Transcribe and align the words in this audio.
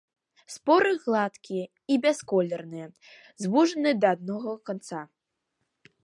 Споры 0.53 0.91
гладкія 1.01 1.65
і 1.95 1.97
бясколерныя, 2.05 2.87
звужаныя 3.45 3.95
да 4.05 4.13
аднаго 4.17 4.53
канца. 4.71 5.01